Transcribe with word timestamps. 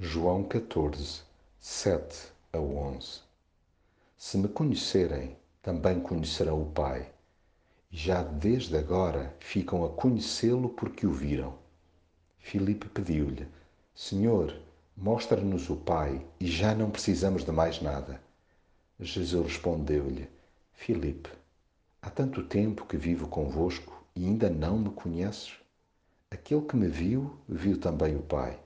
João 0.00 0.42
14, 0.42 1.20
7 1.60 2.32
a 2.50 2.58
11 2.58 3.20
Se 4.16 4.38
me 4.38 4.48
conhecerem, 4.48 5.36
também 5.60 6.00
conhecerão 6.00 6.62
o 6.62 6.70
Pai. 6.70 7.12
Já 7.90 8.22
desde 8.22 8.74
agora 8.74 9.36
ficam 9.38 9.84
a 9.84 9.90
conhecê-lo 9.90 10.70
porque 10.70 11.06
o 11.06 11.12
viram. 11.12 11.58
Filipe 12.38 12.88
pediu-lhe: 12.88 13.46
Senhor, 13.94 14.58
mostra-nos 14.96 15.68
o 15.68 15.76
Pai 15.76 16.26
e 16.40 16.46
já 16.46 16.74
não 16.74 16.90
precisamos 16.90 17.44
de 17.44 17.52
mais 17.52 17.82
nada. 17.82 18.18
Jesus 18.98 19.46
respondeu-lhe: 19.46 20.26
Filipe, 20.72 21.28
há 22.00 22.08
tanto 22.08 22.42
tempo 22.42 22.86
que 22.86 22.96
vivo 22.96 23.28
convosco 23.28 24.02
e 24.16 24.24
ainda 24.24 24.48
não 24.48 24.78
me 24.78 24.90
conheces? 24.90 25.52
Aquele 26.30 26.62
que 26.62 26.76
me 26.76 26.88
viu, 26.88 27.38
viu 27.46 27.78
também 27.78 28.16
o 28.16 28.22
Pai. 28.22 28.58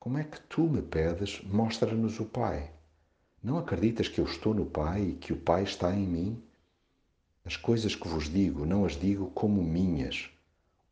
Como 0.00 0.16
é 0.16 0.24
que 0.24 0.40
tu 0.40 0.62
me 0.62 0.80
pedes, 0.80 1.42
mostra-nos 1.42 2.18
o 2.20 2.24
Pai? 2.24 2.72
Não 3.42 3.58
acreditas 3.58 4.08
que 4.08 4.18
eu 4.18 4.24
estou 4.24 4.54
no 4.54 4.64
Pai 4.64 5.02
e 5.02 5.12
que 5.12 5.30
o 5.30 5.36
Pai 5.36 5.62
está 5.62 5.94
em 5.94 6.06
mim? 6.06 6.42
As 7.44 7.54
coisas 7.54 7.94
que 7.94 8.08
vos 8.08 8.32
digo, 8.32 8.64
não 8.64 8.86
as 8.86 8.98
digo 8.98 9.30
como 9.32 9.62
minhas. 9.62 10.30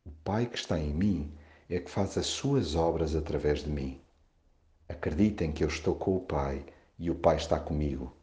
O 0.05 0.11
Pai 0.23 0.45
que 0.45 0.59
está 0.59 0.79
em 0.79 0.93
mim 0.93 1.33
é 1.67 1.79
que 1.79 1.89
faz 1.89 2.19
as 2.19 2.27
suas 2.27 2.75
obras 2.75 3.15
através 3.15 3.63
de 3.63 3.71
mim. 3.71 3.99
Acreditem 4.87 5.51
que 5.51 5.63
eu 5.63 5.69
estou 5.69 5.95
com 5.95 6.15
o 6.15 6.21
Pai 6.21 6.63
e 6.99 7.09
o 7.09 7.15
Pai 7.15 7.37
está 7.37 7.59
comigo. 7.59 8.15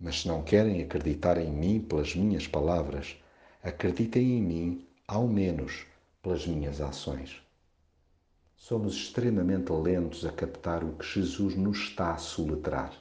Mas 0.00 0.22
se 0.22 0.28
não 0.28 0.42
querem 0.42 0.82
acreditar 0.82 1.36
em 1.36 1.52
mim 1.52 1.78
pelas 1.78 2.16
minhas 2.16 2.46
palavras, 2.46 3.22
acreditem 3.62 4.38
em 4.38 4.42
mim, 4.42 4.88
ao 5.06 5.28
menos, 5.28 5.84
pelas 6.22 6.46
minhas 6.46 6.80
ações 6.80 7.42
somos 8.62 8.94
extremamente 8.94 9.72
lentos 9.72 10.24
a 10.24 10.30
captar 10.30 10.84
o 10.84 10.92
que 10.92 11.04
Jesus 11.04 11.56
nos 11.56 11.78
está 11.78 12.12
a 12.12 12.16
soletrar. 12.16 12.92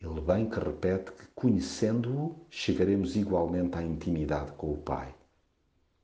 Ele 0.00 0.20
bem 0.20 0.50
que 0.50 0.58
repete 0.58 1.12
que, 1.12 1.24
conhecendo-o, 1.36 2.44
chegaremos 2.50 3.14
igualmente 3.14 3.78
à 3.78 3.82
intimidade 3.84 4.50
com 4.56 4.72
o 4.72 4.76
Pai. 4.76 5.14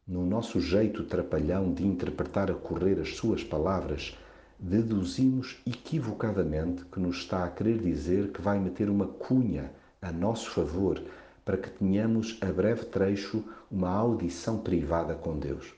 No 0.06 0.24
nosso 0.24 0.60
jeito 0.60 1.02
trapalhão 1.02 1.74
de 1.74 1.84
interpretar 1.84 2.52
a 2.52 2.54
correr 2.54 3.00
as 3.00 3.16
suas 3.16 3.42
palavras, 3.42 4.16
deduzimos 4.60 5.60
equivocadamente 5.66 6.84
que 6.84 7.00
nos 7.00 7.16
está 7.16 7.42
a 7.42 7.50
querer 7.50 7.78
dizer 7.78 8.30
que 8.30 8.40
vai 8.40 8.60
meter 8.60 8.88
uma 8.88 9.08
cunha 9.08 9.72
a 10.00 10.12
nosso 10.12 10.50
favor 10.50 11.02
para 11.44 11.56
que 11.56 11.68
tenhamos 11.68 12.38
a 12.40 12.46
breve 12.46 12.84
trecho 12.84 13.42
uma 13.68 13.90
audição 13.90 14.56
privada 14.58 15.16
com 15.16 15.36
Deus. 15.36 15.77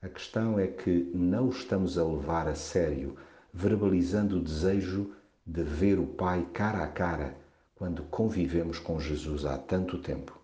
A 0.00 0.08
questão 0.08 0.60
é 0.60 0.68
que 0.68 1.10
não 1.12 1.48
estamos 1.48 1.98
a 1.98 2.04
levar 2.06 2.46
a 2.46 2.54
sério, 2.54 3.16
verbalizando 3.52 4.36
o 4.36 4.40
desejo 4.40 5.10
de 5.44 5.64
ver 5.64 5.98
o 5.98 6.06
Pai 6.06 6.46
cara 6.52 6.84
a 6.84 6.86
cara 6.86 7.36
quando 7.74 8.04
convivemos 8.04 8.78
com 8.78 9.00
Jesus 9.00 9.44
há 9.44 9.58
tanto 9.58 9.98
tempo. 9.98 10.40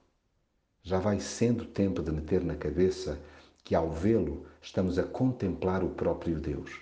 Já 0.83 0.99
vai 0.99 1.21
sendo 1.21 1.65
tempo 1.65 2.03
de 2.03 2.11
meter 2.11 2.43
na 2.43 2.57
cabeça 2.57 3.17
que 3.63 3.77
ao 3.77 3.93
vê-lo 3.93 4.45
estamos 4.61 4.99
a 4.99 5.05
contemplar 5.05 5.85
o 5.85 5.91
próprio 5.91 6.41
Deus. 6.41 6.81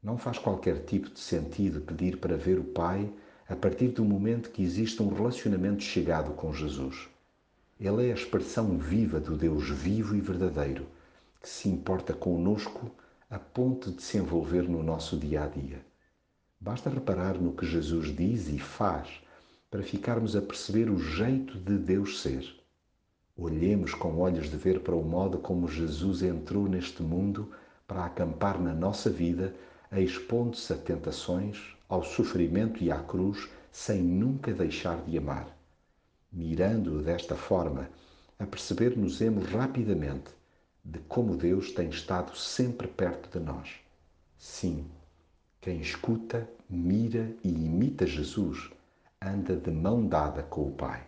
Não 0.00 0.16
faz 0.16 0.38
qualquer 0.38 0.84
tipo 0.84 1.10
de 1.10 1.18
sentido 1.18 1.80
pedir 1.80 2.18
para 2.18 2.36
ver 2.36 2.60
o 2.60 2.64
Pai 2.64 3.12
a 3.48 3.56
partir 3.56 3.88
do 3.88 4.04
momento 4.04 4.50
que 4.50 4.62
existe 4.62 5.02
um 5.02 5.12
relacionamento 5.12 5.82
chegado 5.82 6.32
com 6.34 6.52
Jesus. 6.52 7.08
Ele 7.80 8.06
é 8.06 8.12
a 8.12 8.14
expressão 8.14 8.78
viva 8.78 9.18
do 9.18 9.36
Deus 9.36 9.68
vivo 9.68 10.14
e 10.14 10.20
verdadeiro 10.20 10.86
se 11.48 11.68
importa 11.68 12.12
conosco 12.12 12.90
a 13.30 13.38
ponto 13.38 13.90
de 13.90 14.02
se 14.02 14.18
envolver 14.18 14.68
no 14.68 14.82
nosso 14.82 15.16
dia 15.16 15.44
a 15.44 15.46
dia. 15.46 15.84
Basta 16.60 16.90
reparar 16.90 17.40
no 17.40 17.52
que 17.52 17.66
Jesus 17.66 18.14
diz 18.14 18.48
e 18.48 18.58
faz 18.58 19.08
para 19.70 19.82
ficarmos 19.82 20.36
a 20.36 20.42
perceber 20.42 20.90
o 20.90 20.98
jeito 20.98 21.58
de 21.58 21.78
Deus 21.78 22.20
ser. 22.20 22.44
Olhemos 23.34 23.94
com 23.94 24.18
olhos 24.18 24.50
de 24.50 24.56
ver 24.56 24.80
para 24.80 24.94
o 24.94 25.02
modo 25.02 25.38
como 25.38 25.66
Jesus 25.68 26.22
entrou 26.22 26.68
neste 26.68 27.02
mundo 27.02 27.50
para 27.86 28.04
acampar 28.04 28.60
na 28.60 28.74
nossa 28.74 29.08
vida, 29.08 29.54
expondo-se 29.90 30.72
a 30.72 30.76
tentações, 30.76 31.74
ao 31.88 32.04
sofrimento 32.04 32.84
e 32.84 32.92
à 32.92 32.98
cruz, 32.98 33.48
sem 33.72 34.02
nunca 34.02 34.52
deixar 34.52 35.02
de 35.02 35.16
amar. 35.16 35.48
Mirando-o 36.30 37.02
desta 37.02 37.34
forma, 37.34 37.88
a 38.38 38.46
perceber-nos-emos 38.46 39.46
rapidamente 39.46 40.37
de 40.90 40.98
como 41.00 41.36
Deus 41.36 41.72
tem 41.72 41.90
estado 41.90 42.34
sempre 42.34 42.88
perto 42.88 43.38
de 43.38 43.44
nós. 43.44 43.68
Sim, 44.38 44.86
quem 45.60 45.80
escuta, 45.80 46.48
mira 46.68 47.30
e 47.44 47.50
imita 47.50 48.06
Jesus 48.06 48.70
anda 49.20 49.54
de 49.54 49.70
mão 49.70 50.06
dada 50.06 50.42
com 50.42 50.68
o 50.68 50.70
Pai. 50.70 51.06